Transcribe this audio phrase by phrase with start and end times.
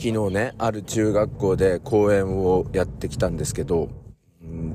[0.00, 3.88] 昨日ね、ある中学校で講演をやってきたんですけど、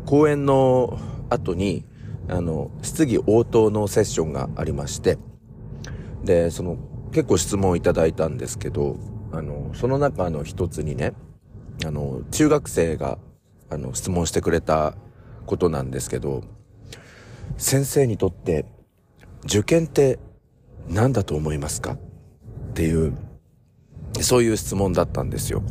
[0.05, 0.99] 講演の
[1.29, 1.85] 後に、
[2.27, 5.17] あの、質疑応答のセッションがありまして、
[6.25, 6.77] で、その、
[7.13, 8.97] 結構質問をいただいたんですけど、
[9.31, 11.13] あの、その中の一つにね、
[11.85, 13.17] あの、中学生が、
[13.69, 14.97] あの、質問してくれた
[15.45, 16.43] ことなんですけど、
[17.57, 18.65] 先生にとって
[19.45, 20.19] 受験って
[20.89, 21.93] 何だと思いますか？
[21.93, 21.97] っ
[22.73, 23.13] ていう
[24.23, 25.63] そういう質問だったんですよ。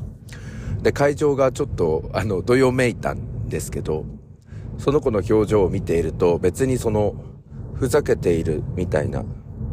[0.82, 4.04] で、会場がちょっと、あの、どよめいたんですけど、
[4.78, 7.14] その子の表情を見ていると、別にその、
[7.74, 9.24] ふざけているみたいな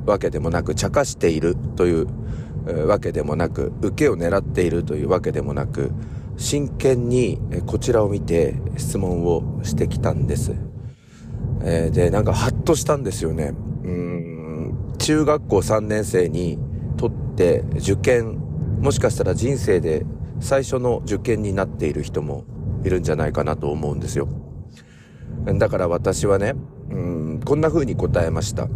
[0.05, 2.07] わけでもなく、茶化しているという
[2.87, 5.91] わけでもなく、受けを狙っているというわけでもなく、
[6.37, 10.53] 真剣にこちらを見て質問をしてきたんです。
[11.63, 13.53] え、で、なんかハッとしたんですよね。
[13.83, 16.57] うん、中学校3年生に
[16.97, 18.48] とって受験
[18.79, 20.05] もしかしたら人生で
[20.39, 22.45] 最初の受験になっている人も
[22.83, 24.27] いるんじゃないかなと思うんですよ。
[25.45, 26.55] だから私はね、
[26.89, 28.67] うん、こんな風に答えました。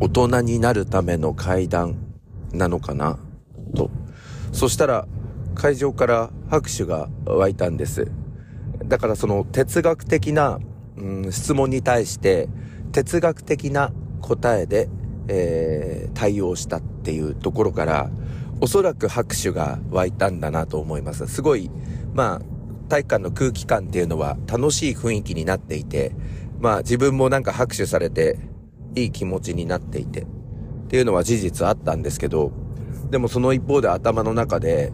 [0.00, 1.96] 大人になるための階段
[2.52, 3.18] なのかな
[3.76, 3.90] と。
[4.52, 5.06] そしたら
[5.54, 8.10] 会場から拍手が湧いたんです。
[8.86, 10.58] だからその哲学的な、
[10.96, 12.48] うん、質問に対して
[12.92, 14.88] 哲学的な答えで、
[15.28, 18.10] えー、対応したっていうところから
[18.60, 21.26] おそらく拍手が湧いたんだなと思います。
[21.26, 21.70] すごい、
[22.14, 22.40] まあ、
[22.88, 26.14] 体育館の空気感っていうのは楽しい雰囲気になっていて、
[26.60, 28.38] まあ自分もなんか拍手されて
[28.94, 30.26] いい気持ちになっていてっ
[30.88, 32.52] ていうのは事実あったんですけど、
[33.10, 34.92] でもその一方で頭の中で、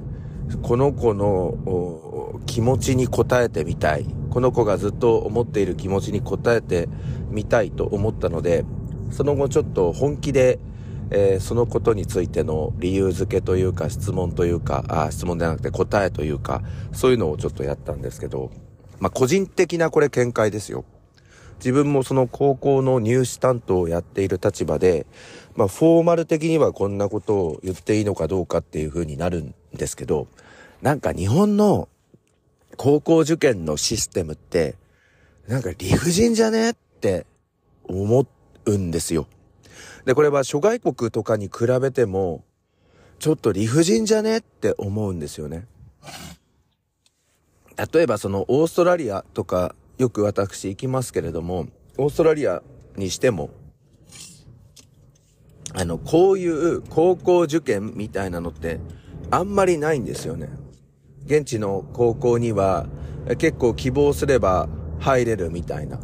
[0.62, 4.06] この子の気持ちに応えてみたい。
[4.30, 6.88] この子がずっと思っている気持ちに応えて
[7.30, 8.64] みたいと思ったので、
[9.10, 10.60] その後ちょっと本気で
[11.10, 16.62] えー、そのことについての理由付けというか質問というか、あ質問ではなくて答えというか、
[16.92, 18.50] そういうのをちょっとやったんですけど、
[19.00, 20.84] まあ、個人的なこれ見解ですよ。
[21.58, 25.06] 自分もその高校の入試担当をやっている立場で、
[25.56, 30.26] まあ、フォーマル的にはこんなことを言っていいのかどうかっていう風になるんですけど、
[30.80, 31.88] なんか日本の
[32.76, 34.76] 高校受験のシステムって、
[35.48, 37.26] なんか理不尽じゃねって
[37.84, 38.26] 思
[38.64, 39.26] うんですよ。
[40.04, 42.44] で、これは諸外国とかに比べても、
[43.18, 45.66] ちょっと理不尽じゃねって思うんですよね。
[47.92, 51.66] 例えばそのオーストラリアとかよく私行きますけれども、
[51.98, 52.62] オーストラリア
[52.96, 53.50] にしても、
[55.74, 58.80] あの、こういう高校受験みたいなのって
[59.30, 60.48] あんまりないんですよね。
[61.26, 62.86] 現地の高校には
[63.38, 64.68] 結構希望すれば
[64.98, 66.00] 入れるみたいな。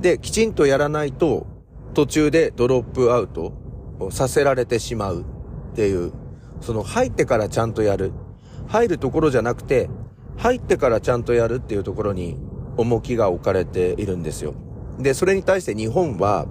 [0.00, 1.46] で、きちんとやらないと
[1.94, 3.52] 途中でドロップアウト
[4.00, 5.24] をさせられてしまうっ
[5.74, 6.12] ていう、
[6.60, 8.12] その入ってからちゃんとやる。
[8.66, 9.88] 入るところじゃなくて、
[10.36, 12.36] 入ってからちゃんとやるっていうところに
[12.76, 14.54] 重きが置かれているんですよ。
[14.98, 16.46] で、それに対して日本は、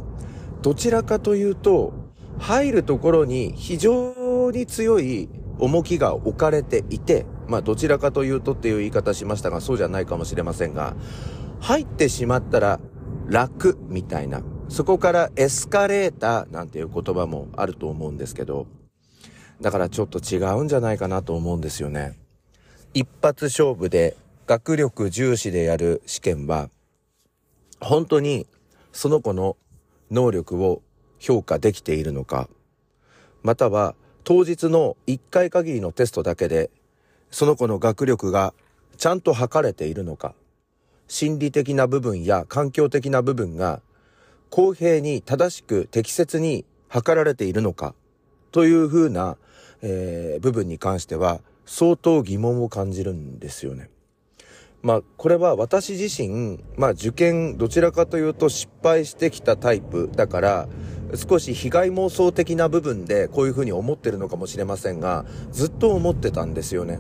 [0.61, 1.93] どちらかというと、
[2.39, 5.29] 入るところに非常に強い
[5.59, 10.95] 重きが置かれていて、まあどちらかというとっていう言い方しましたが、そうじゃないかもしれませんが、
[11.59, 12.79] 入ってしまったら
[13.27, 14.41] 楽みたいな。
[14.69, 18.66] そこからエスカレーターなんていう言葉もあると思うんですけど、
[19.62, 22.18] だからちょっと違うんじゃないかなと思うんですよね。
[22.94, 24.16] 一発勝負で
[24.47, 26.69] 学力重視でやる試験は、
[27.79, 28.47] 本当に
[28.91, 29.57] その子の
[30.12, 30.81] 能力を
[31.19, 32.50] 評価できているのか、
[33.44, 36.72] または当日の一回限りのテストだけで、
[37.29, 38.53] その子の学力が
[38.97, 40.34] ちゃんと測れているのか、
[41.07, 43.81] 心理的な部分や環境的な部分が
[44.53, 47.96] 公平に正しく適切に測られているのか
[48.52, 49.36] というふうな、
[49.81, 53.90] えー、部分に関しては相当疑問を感じるんですよね。
[54.84, 60.70] まあ、これは私自身、まあ受験どちらかというと失敗してきたタイプだから、
[61.16, 66.99] 少し被害妄想的な部分でこういうふうに思ってるのかもしれませんが、ずっと思ってたんですよね。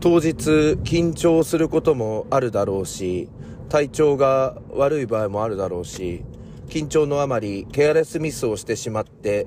[0.00, 3.28] 当日緊張することもあるだろうし、
[3.68, 6.24] 体調が悪い場合もあるだろうし、
[6.74, 9.46] 緊張のあまりケアレスミスをしてしまって、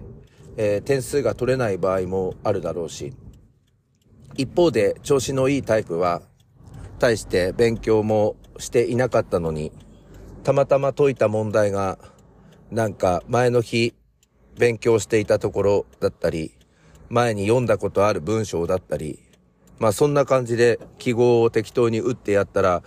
[0.56, 3.14] えー、点数が取れない場合もあるだろうし、
[4.38, 6.22] 一方で調子のいいタイプは、
[7.00, 9.74] 対して勉強もしていなかったのに、
[10.46, 12.00] たまたま解いた問題が、
[12.72, 13.94] なんか前の日
[14.58, 16.54] 勉強していたところだったり、
[17.10, 19.20] 前に読んだことある文章だったり、
[19.80, 22.84] まあそんな感じで記号を適当に打ってやったら、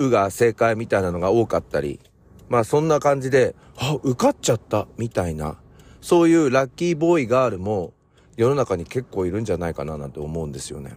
[0.00, 2.00] うが正解みたいなのが多かったり、
[2.48, 5.58] まあそんな感じで、あ、受かっちゃった、みたいな、
[6.00, 7.92] そういうラッキーボーイガールも
[8.36, 10.96] 世の中に結構いるんじゃないかななんて思うんですよね。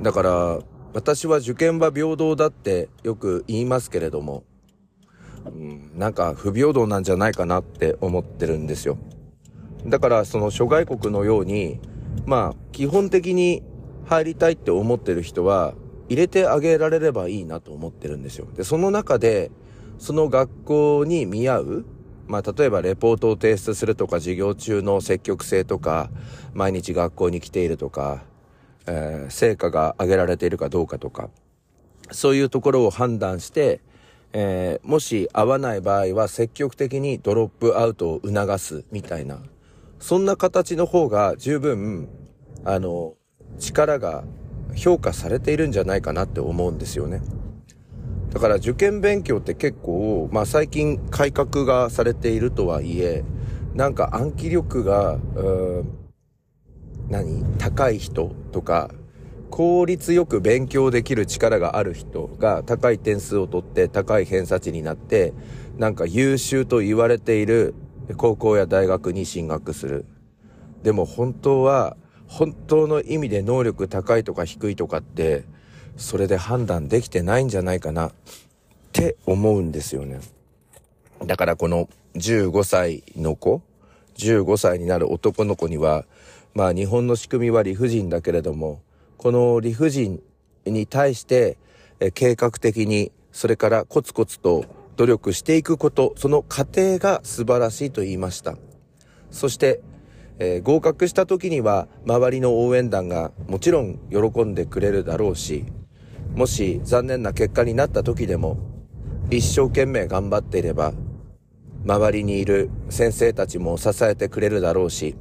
[0.00, 0.58] だから、
[0.92, 4.44] 私は受験は平等だってよく言いますけれども、
[5.44, 8.98] うん、なんか不平等なんじゃないかなって思ってるんですよ。
[9.86, 11.80] だからその諸外国のように、
[12.24, 13.62] まあ基本的に
[14.06, 15.74] 入りたいって思ってる人は
[16.08, 18.46] 入れてあげられればいいなと思ってるんですよ。
[18.56, 19.50] で、その中で、
[19.98, 21.86] その学校に見合う、
[22.26, 26.10] まあ、例えばレポートを提出するとか、授業中の積極性とか、
[26.54, 28.24] 毎日学校に来ているとか、
[28.86, 31.30] えー、成果が上げられているかどうかとか、
[32.10, 33.80] そういうところを判断して、
[34.32, 39.38] えー、もし合わない場合は積極的にドロップアウトを促すみたいな、
[39.98, 42.08] そんな形の方が十分、
[42.64, 43.14] あの、
[43.58, 44.24] 力が
[44.74, 47.22] 評価されているんじゃないかなって思うんですよね。
[48.36, 53.24] だから受験勉強って結構、まあ最近改革がされているとはいえ、
[53.74, 55.88] なんか暗記力が、うん
[57.08, 57.42] 何？
[57.56, 58.90] 高い人とか、
[59.48, 65.32] 効率よく勉強できる力がある人が高い点数を取って高い偏差値になって、
[65.78, 67.74] なんか優秀と言われている
[68.18, 70.04] 高校や大学に進学する。
[70.82, 71.96] でも本当は、
[72.26, 75.44] 本当の意味で能力高いとか低いとかって、
[75.96, 78.12] それで判断できてないんじゃないかなっ
[78.92, 80.20] て思うんですよね。
[81.24, 83.62] だからこの15歳の子、
[84.16, 86.04] 15歳になる男の子には、
[86.54, 88.80] まあ日本の仕組みは理不尽だけれども、
[89.16, 90.22] この理不尽
[90.64, 91.58] に対して
[92.14, 94.64] 計画的に、それからコツコツと
[94.96, 98.56] 努力していくこと、その過程が素晴らしいと言いました。
[99.30, 99.80] そして、
[100.38, 105.64] えー、合格した時には周りの応援団がもちろん喜んでくれるだろうし、
[106.36, 108.58] もし残念な結果になった時でも、
[109.30, 110.92] 一生懸命頑張っていれば、
[111.86, 115.16] 周りにいる先生たちも支えてくれるだろうし、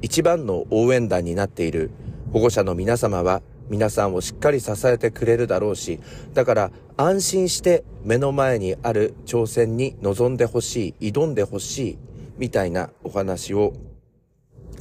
[0.00, 1.90] 一番の応援団になっている
[2.32, 6.00] 保護者の皆様は皆さんをしっかり支えてくれるだろうし、
[6.32, 11.98] だから安心して目の前にある挑戦に臨んでほしい、挑んでほしい、
[12.38, 13.74] みたいなお話を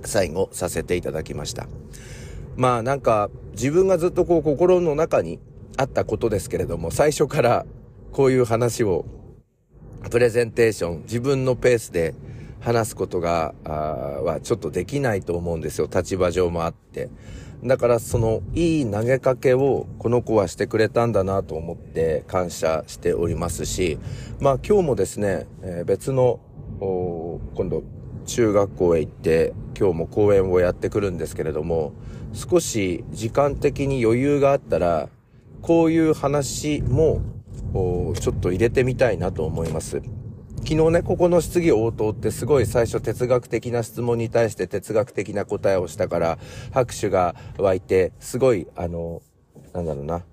[0.05, 1.67] 最後させていただきました。
[2.55, 5.39] まあなんか自分がずっとこう心の中に
[5.77, 7.65] あったことですけれども、最初から
[8.11, 9.05] こういう話を
[10.09, 12.15] プレゼンテーション、自分のペースで
[12.59, 15.87] 話すことが、はちょっとできないと思うんですよ。
[15.93, 17.09] 立場上もあって。
[17.63, 23.97] だからそのいい投げかけをこの子はしてくれたんだなと思って感謝しておりますし、
[24.39, 26.39] まあ今日もですね、えー、別の、
[26.79, 27.83] 今度
[28.25, 31.93] 中学校へ行って今日も講演をやってくるんですけれども、
[32.33, 35.09] 少し時間的に余裕があったら、
[35.61, 37.21] こういう話も
[38.19, 40.01] ちょっと入れてみたいなと思います。
[40.67, 46.39] 昨日ね、ここの質疑応答ってすごい最初哲学的な質問に対して哲学的な答えをしたから、
[46.71, 49.21] 拍手が湧いて、すごい、あの、
[49.73, 50.23] なんだろうな、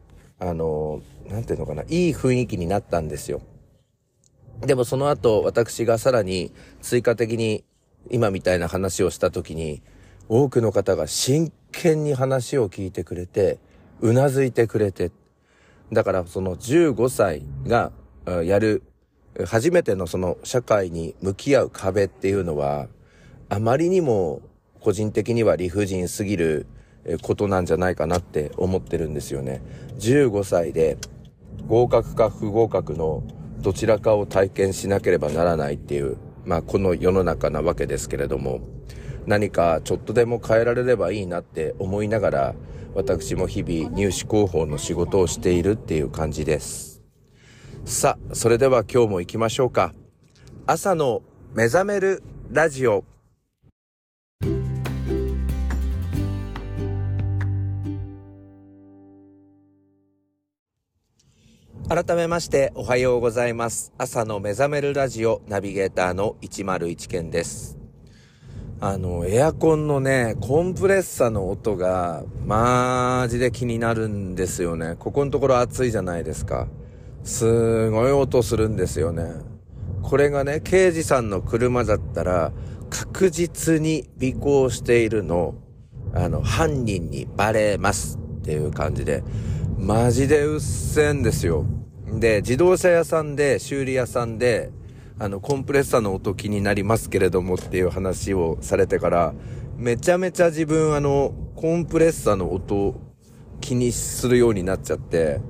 [0.40, 3.42] あの、なんていうのかな、いい雰囲気になったんですよ。
[4.60, 7.64] でもその後、私がさらに追加的に
[8.10, 9.82] 今みたいな話をした時に、
[10.28, 13.58] 多くの方が真剣に話を聞いてくれて、
[14.04, 15.12] うなずいてくれて、
[15.90, 17.90] だからその15歳が
[18.44, 18.82] やる
[19.46, 22.88] 初めてのその社会に向き合う壁っていうのは、
[23.48, 24.42] あまりにも
[24.80, 26.66] 個人的には理不尽すぎる
[27.22, 29.62] ことなんじゃないかなって思ってるんですよね。
[29.98, 30.98] 15歳で
[31.66, 33.22] 合格か不合格の
[33.60, 38.60] どちらかを体験しなければならないっていう、まあこの世の中なわけですけれども、
[39.24, 42.54] 何かちょっとでも変えられればいいなって思いながら、
[42.94, 47.02] 私も日々入試広報の仕事をしているっていう感じです。
[47.84, 49.92] さあ、それでは今日も行きましょうか。
[50.66, 51.22] 朝の
[51.54, 53.04] 目覚めるラジオ。
[61.86, 63.92] 改めましておはようございます。
[63.98, 67.83] 朝の目覚めるラジオナビゲーターの101健です。
[68.80, 74.96] あの、エアコンのね、コンプレッサーの音が、マジで気になるんですよね。
[74.98, 76.66] ここのところ暑いじゃないですか。
[77.22, 79.32] すごい音するんですよね。
[80.02, 82.52] これがね、刑事さんの車だったら、
[82.90, 85.54] 確実に尾行しているの、
[86.12, 89.22] あの、犯人にバレますっていう感じで、
[89.78, 91.64] マジでうっせんですよ。
[92.12, 94.70] で、自動車屋さんで、修理屋さんで、
[95.18, 99.34] あの、コンプレッサーの音気になりますけれどもっていう話をされてから、
[99.76, 103.00] めちゃめちゃ自分あの、コンプレッサーの音
[103.60, 105.40] 気にするようになっちゃって、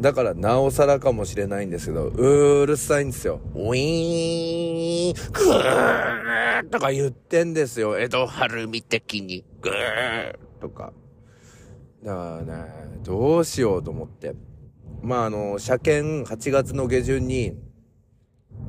[0.00, 3.40] だからなおさらかもしれないんですけど、うるさいんですよ。
[3.54, 8.00] ウィーン、グーとか言ってんですよ。
[8.00, 9.44] 江戸晴美的に。
[9.60, 10.92] グーとか。
[12.02, 12.64] だからね、
[13.04, 14.34] どうしようと思って。
[15.02, 17.56] まあ、あの、車検8月の下旬に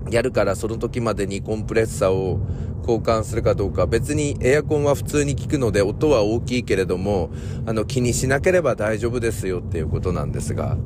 [0.10, 2.40] やるからその時までにコンプレッサーを
[2.82, 7.32] 交換するかどうか、別にエアコンは普通に効くので音は大きいけれども、
[7.66, 10.78] あの気にしなければ大丈夫ですよっていうことなんですが、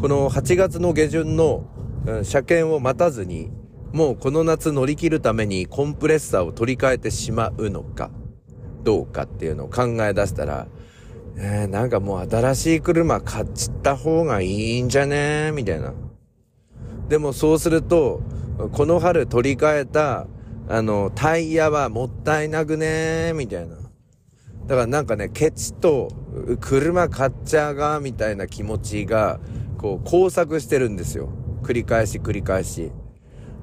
[0.00, 1.64] この8月の下旬の、
[2.22, 3.50] 車検を待たずに、
[3.92, 8.10] もうこの夏乗り切るためにコンプレッサーを取り替えてしまうのか、
[8.84, 10.68] どうかっていうのを考え出したら、
[11.36, 15.94] えー、なんかもう新しい車買っちった方がいいんじゃねみたいな。
[17.08, 18.22] でもそうすると、
[18.72, 20.26] この春取り替えた
[20.70, 23.76] あの、タイヤはもったいなくねみたいな。
[24.66, 26.10] だからなんかね、ケチと
[26.60, 29.40] 車買っちゃうが、みたいな気持ちが、
[29.78, 31.30] こう、交錯してるんですよ。
[31.62, 32.92] 繰り返し繰り返し。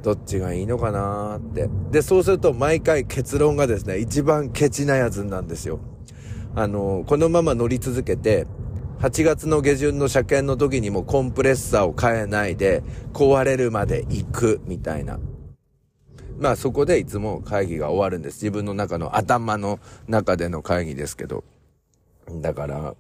[0.02, 1.70] どっちがいいのかなーって。
[1.92, 5.80] で、そうすると毎回結論がですね、一番ケチなやつなんですよ。
[6.56, 8.48] あの、このまま乗り続けて、
[9.00, 12.82] 8月の下旬の車検の時にもコンプレッサーを変えないで、
[13.14, 15.20] 壊れるまで行く、みたいな。
[16.40, 18.36] まあそこでいつも会議が終わるんです。
[18.44, 21.44] 自分の中の頭の中での会議ですけど。
[22.42, 22.96] だから、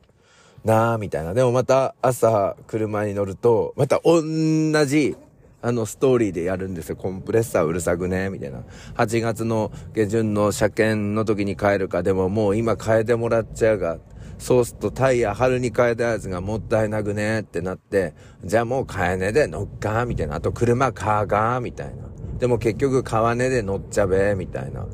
[0.64, 1.34] なあみたいな。
[1.34, 5.16] でもまた朝車に乗ると、また同じ、
[5.62, 6.96] あのストーリーでやるんですよ。
[6.96, 8.60] コンプレッサーうるさくねみたいな。
[8.96, 12.04] 8月の下旬の車検の時に帰るか。
[12.04, 13.98] でももう今変えてもらっちゃうが。
[14.38, 18.13] そうするとタイヤ春に変えたやつがもったいなくねってなって、
[18.44, 20.36] じゃあもう変えねで乗っかみたいな。
[20.36, 22.04] あと車買うがみたいな。
[22.38, 24.82] でも結局川根で乗っちゃべ、みたいな。
[24.82, 24.89] だか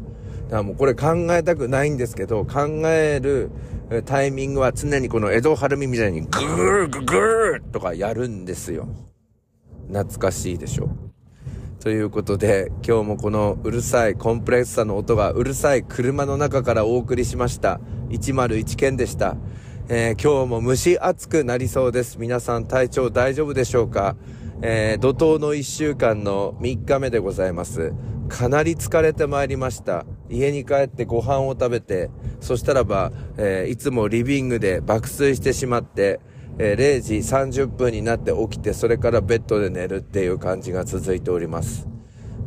[0.49, 3.49] らもうこれ考えたくないんですけど、考える
[4.05, 8.87] タイミングは常にこの江戸晴美みたいにグーグーグーとかやるんですよ。
[9.87, 10.89] 懐かしいでしょ。
[11.79, 17.81] ということで、今日もこのうるさいコンプレッサーの音がうるさい車の中からお送りしました。
[18.11, 19.37] 101件でした。
[19.89, 22.17] えー、今日も蒸し暑くなりそうです。
[22.19, 24.15] 皆さん体調大丈夫でしょうか？
[24.61, 27.93] えー、怒涛の1週間の3日目でございます。
[28.29, 30.05] かなり疲れてまいりました。
[30.29, 36.19] 家に帰ってご飯を食べて、そしたらば、えー、いつもリビングで爆睡してしまって、
[36.57, 41.90] えー、0時30分になって起きて、それからベッドで寝るっていう感じが続いております。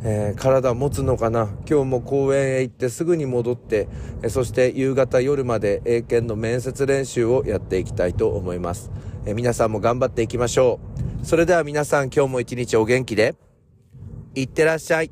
[0.07, 1.49] えー、体持つのかな？
[1.67, 3.87] 今日も公園へ行ってすぐに戻って、
[4.21, 8.91] え、そして夕方夜まで英検の面接練習をやっていきたいと思います。
[9.25, 10.79] え、皆さんも頑張っていきましょ
[11.23, 11.25] う。
[11.25, 13.33] それでは皆さん今日も一日お元気で、
[14.35, 15.11] いってらっしゃい。